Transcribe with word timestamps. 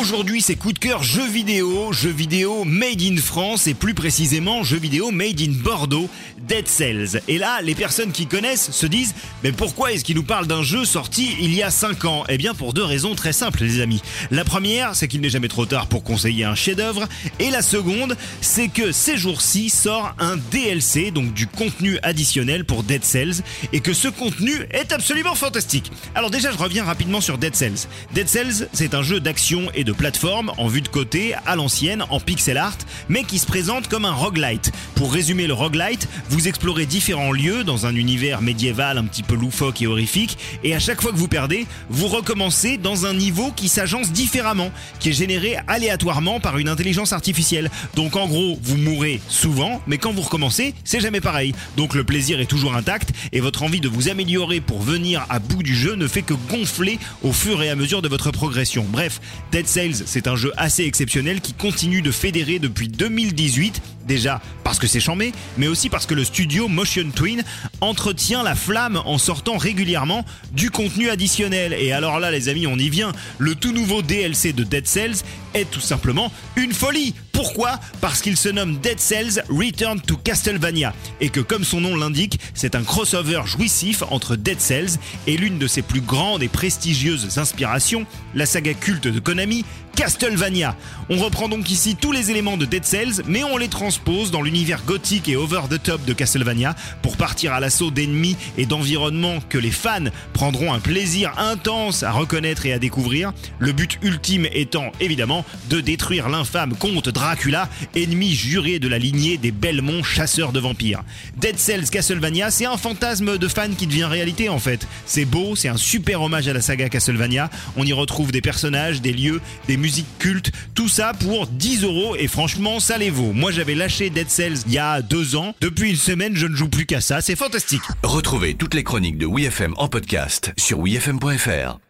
Aujourd'hui, 0.00 0.40
c'est 0.40 0.56
coup 0.56 0.72
de 0.72 0.78
cœur 0.78 1.02
jeux 1.02 1.28
vidéo, 1.28 1.92
jeux 1.92 2.10
vidéo 2.10 2.64
made 2.64 3.02
in 3.02 3.18
France 3.18 3.66
et 3.66 3.74
plus 3.74 3.92
précisément 3.92 4.62
jeux 4.62 4.78
vidéo 4.78 5.10
made 5.10 5.38
in 5.42 5.52
Bordeaux, 5.52 6.08
Dead 6.48 6.66
Cells. 6.66 7.20
Et 7.28 7.36
là, 7.36 7.60
les 7.60 7.74
personnes 7.74 8.10
qui 8.10 8.26
connaissent 8.26 8.70
se 8.70 8.86
disent 8.86 9.14
mais 9.44 9.52
pourquoi 9.52 9.92
est-ce 9.92 10.02
qu'il 10.02 10.16
nous 10.16 10.22
parle 10.22 10.46
d'un 10.46 10.62
jeu 10.62 10.86
sorti 10.86 11.36
il 11.38 11.54
y 11.54 11.62
a 11.62 11.70
5 11.70 12.06
ans? 12.06 12.24
Eh 12.30 12.38
bien 12.38 12.54
pour 12.54 12.72
deux 12.72 12.82
raisons 12.82 13.14
très 13.14 13.34
simples 13.34 13.62
les 13.62 13.82
amis. 13.82 14.00
La 14.30 14.42
première, 14.42 14.96
c'est 14.96 15.06
qu'il 15.06 15.20
n'est 15.20 15.28
jamais 15.28 15.48
trop 15.48 15.66
tard 15.66 15.86
pour 15.86 16.02
conseiller 16.02 16.44
un 16.44 16.54
chef-d'œuvre 16.54 17.06
et 17.38 17.50
la 17.50 17.60
seconde, 17.60 18.16
c'est 18.40 18.68
que 18.68 18.92
ces 18.92 19.18
jours-ci 19.18 19.68
sort 19.68 20.14
un 20.18 20.38
DLC 20.50 21.10
donc 21.10 21.34
du 21.34 21.46
contenu 21.46 21.98
additionnel 22.02 22.64
pour 22.64 22.84
Dead 22.84 23.04
Cells 23.04 23.42
et 23.74 23.80
que 23.80 23.92
ce 23.92 24.08
contenu 24.08 24.66
est 24.70 24.92
absolument 24.92 25.34
fantastique. 25.34 25.92
Alors 26.14 26.30
déjà, 26.30 26.50
je 26.52 26.56
reviens 26.56 26.84
rapidement 26.84 27.20
sur 27.20 27.36
Dead 27.36 27.54
Cells. 27.54 27.86
Dead 28.14 28.28
Cells, 28.28 28.66
c'est 28.72 28.94
un 28.94 29.02
jeu 29.02 29.20
d'action 29.20 29.70
et 29.74 29.84
de 29.84 29.89
plateforme 29.92 30.52
en 30.58 30.66
vue 30.66 30.80
de 30.80 30.88
côté, 30.88 31.34
à 31.46 31.56
l'ancienne, 31.56 32.04
en 32.10 32.20
pixel 32.20 32.56
art, 32.56 32.78
mais 33.08 33.24
qui 33.24 33.38
se 33.38 33.46
présente 33.46 33.88
comme 33.88 34.04
un 34.04 34.12
roguelite. 34.12 34.72
Pour 34.94 35.12
résumer 35.12 35.46
le 35.46 35.54
roguelite, 35.54 36.08
vous 36.28 36.48
explorez 36.48 36.86
différents 36.86 37.32
lieux 37.32 37.64
dans 37.64 37.86
un 37.86 37.94
univers 37.94 38.42
médiéval 38.42 38.98
un 38.98 39.04
petit 39.04 39.22
peu 39.22 39.34
loufoque 39.34 39.82
et 39.82 39.86
horrifique, 39.86 40.38
et 40.64 40.74
à 40.74 40.78
chaque 40.78 41.00
fois 41.00 41.12
que 41.12 41.16
vous 41.16 41.28
perdez, 41.28 41.66
vous 41.88 42.08
recommencez 42.08 42.76
dans 42.76 43.06
un 43.06 43.14
niveau 43.14 43.52
qui 43.54 43.68
s'agence 43.68 44.12
différemment, 44.12 44.70
qui 44.98 45.10
est 45.10 45.12
généré 45.12 45.56
aléatoirement 45.66 46.40
par 46.40 46.58
une 46.58 46.68
intelligence 46.68 47.12
artificielle. 47.12 47.70
Donc 47.94 48.16
en 48.16 48.26
gros, 48.26 48.58
vous 48.62 48.76
mourrez 48.76 49.20
souvent, 49.28 49.80
mais 49.86 49.98
quand 49.98 50.12
vous 50.12 50.22
recommencez, 50.22 50.74
c'est 50.84 51.00
jamais 51.00 51.20
pareil. 51.20 51.54
Donc 51.76 51.94
le 51.94 52.04
plaisir 52.04 52.40
est 52.40 52.46
toujours 52.46 52.74
intact, 52.74 53.10
et 53.32 53.40
votre 53.40 53.62
envie 53.62 53.80
de 53.80 53.88
vous 53.88 54.08
améliorer 54.08 54.60
pour 54.60 54.80
venir 54.80 55.24
à 55.28 55.38
bout 55.38 55.62
du 55.62 55.74
jeu 55.74 55.94
ne 55.94 56.06
fait 56.06 56.22
que 56.22 56.34
gonfler 56.34 56.98
au 57.22 57.32
fur 57.32 57.62
et 57.62 57.70
à 57.70 57.76
mesure 57.76 58.02
de 58.02 58.08
votre 58.08 58.30
progression. 58.30 58.86
Bref, 58.88 59.20
Dead 59.52 59.66
C'est 60.06 60.26
un 60.26 60.36
jeu 60.36 60.52
assez 60.56 60.84
exceptionnel 60.84 61.40
qui 61.40 61.54
continue 61.54 62.02
de 62.02 62.10
fédérer 62.10 62.58
depuis 62.58 62.88
2018 62.88 63.80
Déjà 64.10 64.40
parce 64.64 64.80
que 64.80 64.88
c'est 64.88 64.98
chambé, 64.98 65.32
mais 65.56 65.68
aussi 65.68 65.88
parce 65.88 66.04
que 66.04 66.14
le 66.14 66.24
studio 66.24 66.66
Motion 66.66 67.12
Twin 67.14 67.44
entretient 67.80 68.42
la 68.42 68.56
flamme 68.56 69.00
en 69.04 69.18
sortant 69.18 69.56
régulièrement 69.56 70.24
du 70.50 70.72
contenu 70.72 71.10
additionnel. 71.10 71.72
Et 71.74 71.92
alors 71.92 72.18
là, 72.18 72.32
les 72.32 72.48
amis, 72.48 72.66
on 72.66 72.76
y 72.76 72.88
vient. 72.88 73.12
Le 73.38 73.54
tout 73.54 73.70
nouveau 73.70 74.02
DLC 74.02 74.52
de 74.52 74.64
Dead 74.64 74.88
Cells 74.88 75.22
est 75.54 75.70
tout 75.70 75.80
simplement 75.80 76.32
une 76.56 76.72
folie. 76.72 77.14
Pourquoi? 77.30 77.78
Parce 78.00 78.20
qu'il 78.20 78.36
se 78.36 78.48
nomme 78.48 78.78
Dead 78.78 78.98
Cells 78.98 79.44
Return 79.48 80.00
to 80.00 80.16
Castlevania 80.16 80.92
et 81.20 81.28
que 81.28 81.40
comme 81.40 81.62
son 81.62 81.80
nom 81.80 81.94
l'indique, 81.94 82.40
c'est 82.52 82.74
un 82.74 82.82
crossover 82.82 83.42
jouissif 83.46 84.02
entre 84.10 84.34
Dead 84.34 84.60
Cells 84.60 84.98
et 85.28 85.36
l'une 85.36 85.58
de 85.58 85.68
ses 85.68 85.82
plus 85.82 86.00
grandes 86.00 86.42
et 86.42 86.48
prestigieuses 86.48 87.38
inspirations, 87.38 88.06
la 88.34 88.44
saga 88.44 88.74
culte 88.74 89.06
de 89.06 89.20
Konami, 89.20 89.64
Castlevania. 89.96 90.76
On 91.08 91.16
reprend 91.16 91.48
donc 91.48 91.70
ici 91.70 91.96
tous 91.96 92.12
les 92.12 92.30
éléments 92.30 92.56
de 92.56 92.64
Dead 92.64 92.84
Cells, 92.84 93.22
mais 93.26 93.44
on 93.44 93.56
les 93.56 93.68
transpose 93.68 94.30
dans 94.30 94.42
l'univers 94.42 94.84
gothique 94.84 95.28
et 95.28 95.36
over 95.36 95.62
the 95.68 95.82
top 95.82 96.04
de 96.04 96.12
Castlevania 96.12 96.74
pour 97.02 97.16
partir 97.16 97.52
à 97.52 97.60
l'assaut 97.60 97.90
d'ennemis 97.90 98.36
et 98.56 98.66
d'environnements 98.66 99.40
que 99.48 99.58
les 99.58 99.70
fans 99.70 100.04
prendront 100.32 100.72
un 100.72 100.78
plaisir 100.78 101.32
intense 101.38 102.02
à 102.02 102.12
reconnaître 102.12 102.66
et 102.66 102.72
à 102.72 102.78
découvrir. 102.78 103.32
Le 103.58 103.72
but 103.72 103.98
ultime 104.02 104.46
étant 104.52 104.92
évidemment 105.00 105.44
de 105.68 105.80
détruire 105.80 106.28
l'infâme 106.28 106.74
comte 106.76 107.08
Dracula, 107.08 107.68
ennemi 107.94 108.34
juré 108.34 108.78
de 108.78 108.88
la 108.88 108.98
lignée 108.98 109.36
des 109.36 109.50
Belmont 109.50 110.02
chasseurs 110.02 110.52
de 110.52 110.60
vampires. 110.60 111.02
Dead 111.36 111.58
Cells 111.58 111.90
Castlevania, 111.90 112.50
c'est 112.50 112.66
un 112.66 112.76
fantasme 112.76 113.38
de 113.38 113.48
fan 113.48 113.74
qui 113.74 113.86
devient 113.86 114.04
réalité 114.04 114.48
en 114.48 114.58
fait. 114.58 114.86
C'est 115.06 115.24
beau, 115.24 115.56
c'est 115.56 115.68
un 115.68 115.76
super 115.76 116.22
hommage 116.22 116.48
à 116.48 116.52
la 116.52 116.60
saga 116.60 116.88
Castlevania. 116.88 117.50
On 117.76 117.84
y 117.84 117.92
retrouve 117.92 118.32
des 118.32 118.40
personnages, 118.40 119.00
des 119.00 119.12
lieux, 119.12 119.40
des 119.66 119.76
musiques 119.80 120.06
culte, 120.18 120.52
tout 120.74 120.88
ça 120.88 121.12
pour 121.18 121.48
10 121.48 121.82
euros 121.82 122.14
et 122.16 122.28
franchement 122.28 122.78
ça 122.78 122.98
les 122.98 123.10
vaut. 123.10 123.32
Moi 123.32 123.50
j'avais 123.50 123.74
lâché 123.74 124.10
Dead 124.10 124.30
Cells 124.30 124.58
il 124.66 124.72
y 124.72 124.78
a 124.78 125.02
deux 125.02 125.34
ans, 125.34 125.54
depuis 125.60 125.90
une 125.90 125.96
semaine 125.96 126.36
je 126.36 126.46
ne 126.46 126.54
joue 126.54 126.68
plus 126.68 126.86
qu'à 126.86 127.00
ça, 127.00 127.20
c'est 127.20 127.36
fantastique. 127.36 127.82
Retrouvez 128.02 128.54
toutes 128.54 128.74
les 128.74 128.84
chroniques 128.84 129.18
de 129.18 129.26
WeFM 129.26 129.74
en 129.76 129.88
podcast 129.88 130.52
sur 130.56 130.78
wefm.fr. 130.78 131.80